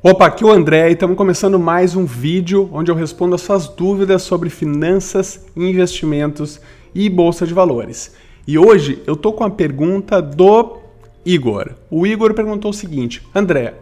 [0.00, 3.40] Opa, aqui é o André e estamos começando mais um vídeo onde eu respondo as
[3.40, 6.60] suas dúvidas sobre finanças, investimentos
[6.94, 8.14] e bolsa de valores.
[8.46, 10.78] E hoje eu tô com a pergunta do
[11.26, 11.70] Igor.
[11.90, 13.74] O Igor perguntou o seguinte: André,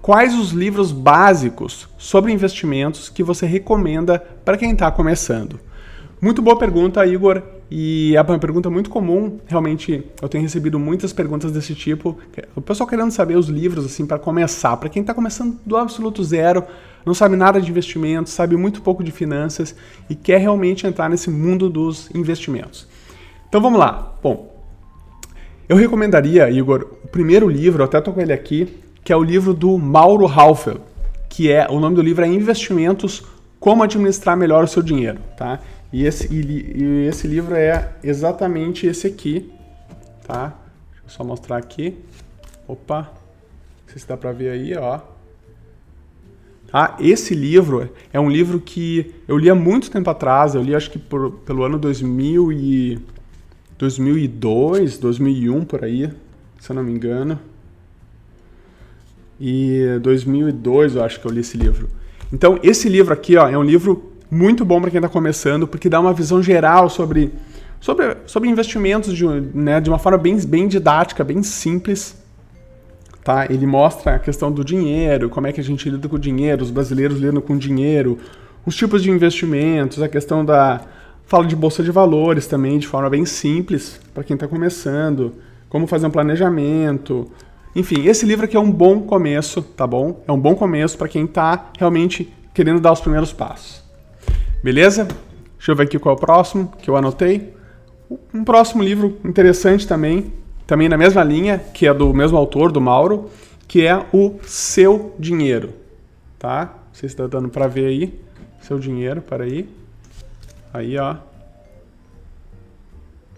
[0.00, 5.58] quais os livros básicos sobre investimentos que você recomenda para quem está começando?
[6.20, 7.42] Muito boa pergunta, Igor.
[7.70, 12.18] E é uma pergunta muito comum, realmente eu tenho recebido muitas perguntas desse tipo.
[12.56, 16.24] O pessoal querendo saber os livros assim para começar, para quem está começando do absoluto
[16.24, 16.64] zero,
[17.04, 19.74] não sabe nada de investimentos, sabe muito pouco de finanças
[20.08, 22.88] e quer realmente entrar nesse mundo dos investimentos.
[23.48, 24.14] Então vamos lá.
[24.22, 24.54] Bom,
[25.68, 28.66] eu recomendaria, Igor, o primeiro livro, até estou com ele aqui,
[29.04, 30.80] que é o livro do Mauro Halfel,
[31.28, 33.22] que é o nome do livro é Investimentos:
[33.60, 35.60] Como administrar melhor o seu dinheiro, tá?
[35.92, 39.50] E esse, e, e esse livro é exatamente esse aqui,
[40.26, 40.54] tá?
[40.90, 41.96] Deixa eu só mostrar aqui.
[42.66, 45.00] Opa, não sei se dá para ver aí, ó.
[46.70, 46.98] Tá?
[47.00, 50.90] Esse livro é um livro que eu li há muito tempo atrás, eu li acho
[50.90, 52.98] que por, pelo ano 2000 e
[53.78, 56.12] 2002, 2001 por aí,
[56.60, 57.40] se eu não me engano.
[59.40, 61.88] E 2002 eu acho que eu li esse livro.
[62.30, 65.88] Então, esse livro aqui ó, é um livro muito bom para quem está começando, porque
[65.88, 67.32] dá uma visão geral sobre,
[67.80, 72.16] sobre, sobre investimentos de, né, de uma forma bem, bem didática, bem simples.
[73.24, 73.46] Tá?
[73.46, 76.62] Ele mostra a questão do dinheiro, como é que a gente lida com o dinheiro,
[76.62, 78.18] os brasileiros lidam com dinheiro,
[78.64, 80.82] os tipos de investimentos, a questão da.
[81.24, 85.34] Fala de bolsa de valores também, de forma bem simples, para quem está começando,
[85.68, 87.30] como fazer um planejamento.
[87.76, 90.22] Enfim, esse livro aqui é um bom começo, tá bom?
[90.26, 93.87] É um bom começo para quem está realmente querendo dar os primeiros passos.
[94.62, 95.06] Beleza?
[95.56, 97.54] Deixa eu ver aqui qual é o próximo que eu anotei.
[98.34, 100.32] Um próximo livro interessante também,
[100.66, 103.30] também na mesma linha, que é do mesmo autor, do Mauro,
[103.66, 105.72] que é o Seu Dinheiro.
[106.38, 106.64] Tá?
[106.64, 108.20] Não sei se está dando para ver aí.
[108.60, 109.68] Seu Dinheiro, para aí.
[110.72, 111.16] Aí, ó.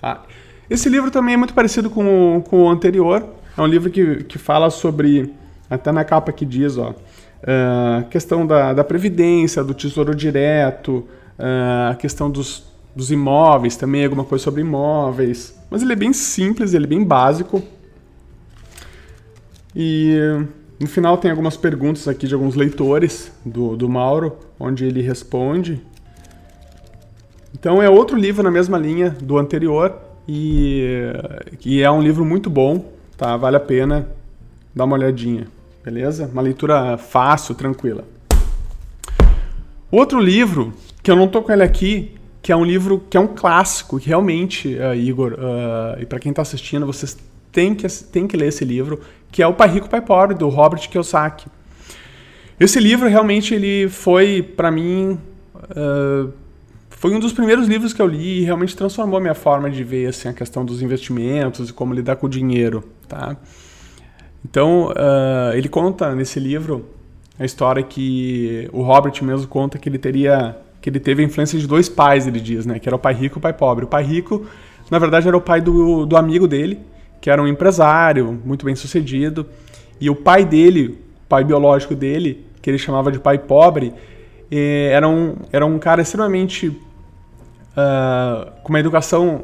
[0.00, 0.22] Tá.
[0.68, 3.26] Esse livro também é muito parecido com o, com o anterior.
[3.56, 5.32] É um livro que, que fala sobre,
[5.70, 6.94] até na capa que diz, ó,
[7.46, 11.06] a uh, questão da, da previdência, do tesouro direto,
[11.38, 12.64] uh, a questão dos,
[12.94, 15.56] dos imóveis também, alguma coisa sobre imóveis.
[15.70, 17.62] Mas ele é bem simples, ele é bem básico.
[19.74, 20.16] E
[20.80, 25.80] no final tem algumas perguntas aqui de alguns leitores do, do Mauro, onde ele responde.
[27.54, 29.94] Então é outro livro na mesma linha do anterior
[30.26, 31.12] e,
[31.64, 33.36] e é um livro muito bom, tá?
[33.36, 34.08] Vale a pena
[34.74, 35.55] dar uma olhadinha
[35.86, 36.28] beleza?
[36.32, 38.04] Uma leitura fácil, tranquila.
[39.88, 43.20] Outro livro, que eu não tô com ele aqui, que é um livro que é
[43.20, 47.16] um clássico, que realmente, uh, Igor, uh, e para quem está assistindo, vocês
[47.52, 50.48] têm que, têm que ler esse livro, que é O Pai Rico, Pai Pobre, do
[50.48, 51.46] Robert Kiyosaki.
[52.58, 55.16] Esse livro realmente ele foi, para mim,
[55.54, 56.32] uh,
[56.90, 59.84] foi um dos primeiros livros que eu li e realmente transformou a minha forma de
[59.84, 63.36] ver assim, a questão dos investimentos e como lidar com o dinheiro, tá?
[64.48, 66.86] Então, uh, ele conta nesse livro
[67.36, 71.58] a história que o Robert mesmo conta que ele teria que ele teve a influência
[71.58, 72.78] de dois pais, ele diz, né?
[72.78, 73.84] Que era o pai rico e o pai pobre.
[73.84, 74.46] O pai rico,
[74.88, 76.78] na verdade, era o pai do, do amigo dele,
[77.20, 79.44] que era um empresário, muito bem sucedido.
[80.00, 83.92] E o pai dele, o pai biológico dele, que ele chamava de pai pobre,
[84.48, 86.68] eh, era, um, era um cara extremamente.
[86.68, 89.34] Uh, com uma educação.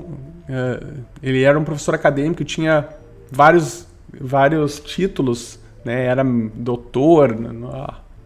[0.48, 2.88] Uh, ele era um professor acadêmico, tinha
[3.32, 3.88] vários
[4.20, 6.04] vários títulos, né?
[6.04, 7.36] Era doutor,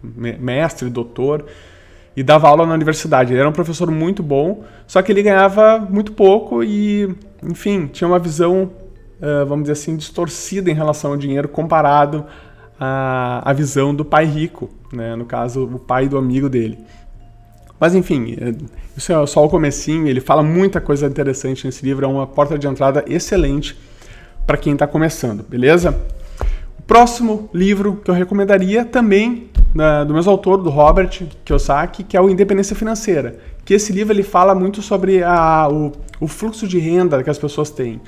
[0.02, 1.44] mestre, doutor,
[2.16, 3.32] e dava aula na universidade.
[3.32, 8.08] Ele era um professor muito bom, só que ele ganhava muito pouco e, enfim, tinha
[8.08, 8.70] uma visão,
[9.46, 12.24] vamos dizer assim, distorcida em relação ao dinheiro comparado
[12.78, 15.14] à, visão do pai rico, né?
[15.16, 16.78] No caso, o pai do amigo dele.
[17.78, 18.54] Mas enfim, é,
[18.96, 22.58] isso é só o comecinho, ele fala muita coisa interessante nesse livro, é uma porta
[22.58, 23.76] de entrada excelente
[24.46, 25.98] para quem está começando, beleza?
[26.78, 31.10] O próximo livro que eu recomendaria também né, do mesmo autor, do Robert
[31.44, 33.38] Kiyosaki, que é o Independência Financeira.
[33.64, 37.38] Que esse livro ele fala muito sobre a, o, o fluxo de renda que as
[37.38, 38.00] pessoas têm.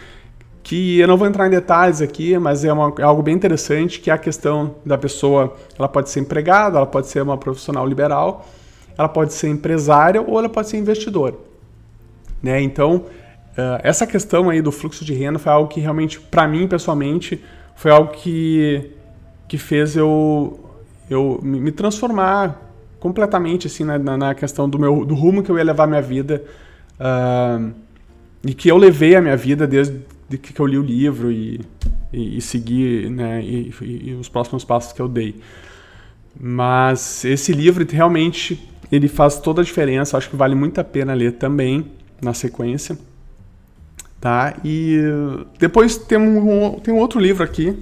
[0.62, 4.01] Que eu não vou entrar em detalhes aqui, mas é, uma, é algo bem interessante,
[4.01, 7.87] que é a questão da pessoa, ela pode ser empregada, ela pode ser uma profissional
[7.87, 8.47] liberal,
[8.97, 11.35] ela pode ser empresária ou ela pode ser investidora.
[12.43, 12.62] Né?
[12.62, 13.05] Então,
[13.59, 17.43] Uh, essa questão aí do fluxo de renda foi algo que realmente, para mim pessoalmente,
[17.75, 18.93] foi algo que,
[19.49, 20.61] que fez eu,
[21.11, 22.57] eu me transformar
[23.01, 26.45] completamente assim na, na questão do meu do rumo que eu ia levar minha vida
[27.01, 27.73] uh,
[28.45, 30.05] e que eu levei a minha vida desde
[30.41, 31.61] que eu li o livro e,
[32.13, 35.35] e, e segui né, e, e, os próximos passos que eu dei.
[36.39, 41.13] Mas esse livro realmente ele faz toda a diferença, acho que vale muito a pena
[41.13, 41.87] ler também
[42.23, 42.97] na sequência.
[44.20, 44.56] Tá?
[44.65, 44.99] E
[45.59, 47.79] depois tem um, tem um outro livro aqui,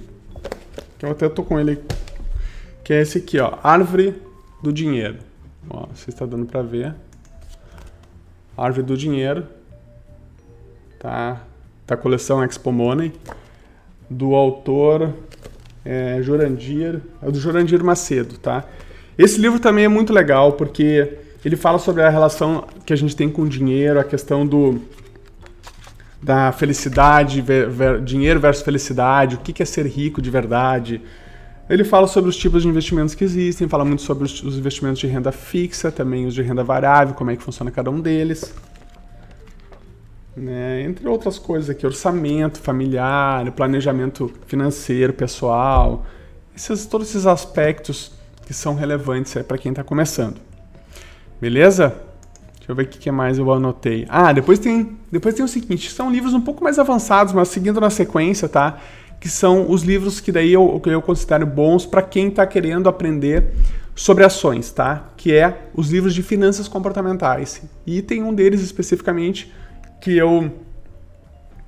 [0.97, 1.79] que eu até tô com ele,
[2.83, 4.15] que é esse aqui, ó, Árvore
[4.61, 5.17] do Dinheiro.
[5.69, 6.93] Ó, você está dando para ver.
[8.55, 9.45] Árvore do Dinheiro,
[10.99, 11.41] tá?
[11.85, 13.13] Da coleção Expo Money,
[14.09, 15.13] do autor
[15.83, 18.65] é, Jurandir, é do Jurandir Macedo, tá?
[19.17, 23.15] Esse livro também é muito legal porque ele fala sobre a relação que a gente
[23.15, 24.81] tem com o dinheiro, a questão do
[26.21, 31.01] da felicidade, ver, ver, dinheiro versus felicidade, o que, é ser rico de verdade.
[31.69, 34.99] Ele fala sobre os tipos de investimentos que existem, fala muito sobre os, os investimentos
[34.99, 38.53] de renda fixa, também os de renda variável, como é que funciona cada um deles.
[40.35, 40.83] Né?
[40.83, 46.05] Entre outras coisas aqui, orçamento familiar, planejamento financeiro, pessoal,
[46.55, 48.11] esses, todos esses aspectos
[48.45, 50.39] que são relevantes para quem está começando.
[51.39, 52.06] Beleza?
[52.67, 54.05] Deixa eu ver o que mais eu anotei.
[54.09, 57.79] Ah, depois tem, depois tem o seguinte, são livros um pouco mais avançados, mas seguindo
[57.79, 58.77] na sequência, tá?
[59.21, 63.53] Que são os livros que daí eu, eu considero bons para quem está querendo aprender
[63.95, 65.07] sobre ações, tá?
[65.15, 67.61] Que é os livros de finanças comportamentais.
[67.85, 69.49] E tem um deles especificamente
[70.01, 70.51] que eu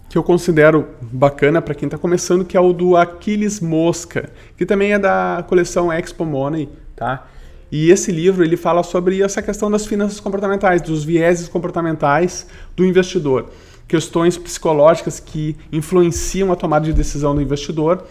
[0.10, 4.66] que eu considero bacana para quem está começando, que é o do Aquiles Mosca, que
[4.66, 7.28] também é da coleção Expo Money, tá?
[7.72, 12.86] E esse livro ele fala sobre essa questão das finanças comportamentais, dos vieses comportamentais do
[12.86, 13.50] investidor,
[13.88, 18.04] questões psicológicas que influenciam a tomada de decisão do investidor,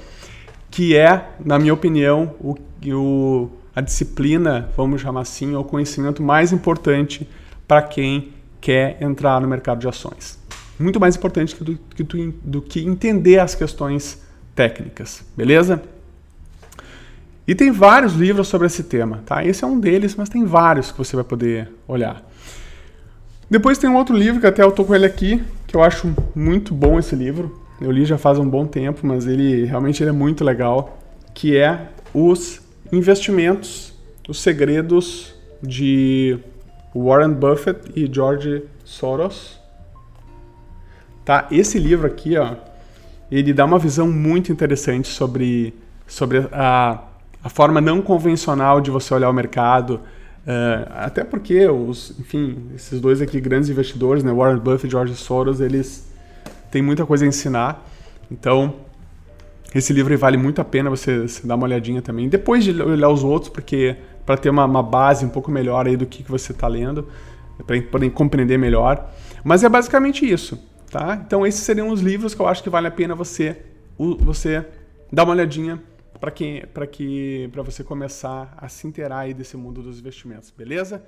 [0.71, 2.55] que é, na minha opinião, o,
[2.93, 7.29] o a disciplina, vamos chamar assim, o conhecimento mais importante
[7.67, 10.37] para quem quer entrar no mercado de ações.
[10.81, 11.79] Muito mais importante do,
[12.43, 14.21] do que entender as questões
[14.53, 15.81] técnicas, beleza?
[17.49, 19.43] E tem vários livros sobre esse tema, tá?
[19.43, 22.23] Esse é um deles, mas tem vários que você vai poder olhar.
[23.49, 26.15] Depois tem um outro livro que até eu tô com ele aqui, que eu acho
[26.35, 27.59] muito bom esse livro.
[27.81, 30.99] Eu li já faz um bom tempo, mas ele realmente ele é muito legal,
[31.33, 32.61] que é Os
[32.93, 33.95] Investimentos,
[34.29, 36.39] os Segredos de
[36.95, 39.59] Warren Buffett e George Soros.
[41.25, 41.49] Tá?
[41.51, 42.57] Esse livro aqui, ó,
[43.33, 45.75] ele dá uma visão muito interessante sobre,
[46.07, 47.08] sobre a
[47.43, 50.01] a forma não convencional de você olhar o mercado.
[50.47, 55.15] Uh, até porque os, enfim, esses dois aqui grandes investidores, né, Warren Buffett e George
[55.15, 56.11] Soros, eles
[56.71, 57.87] têm muita coisa a ensinar.
[58.31, 58.75] Então,
[59.75, 62.29] esse livro vale muito a pena você, você dar uma olhadinha também.
[62.29, 65.97] Depois de olhar os outros, porque para ter uma, uma, base um pouco melhor aí
[65.97, 67.07] do que, que você está lendo,
[67.67, 69.11] para poder compreender melhor.
[69.45, 70.59] Mas é basicamente isso,
[70.91, 71.21] tá?
[71.27, 73.57] Então esses seriam os livros que eu acho que vale a pena você
[74.21, 74.65] você
[75.13, 75.83] dar uma olhadinha
[76.21, 80.51] para que para que para você começar a se inteirar aí desse mundo dos investimentos,
[80.51, 81.03] beleza?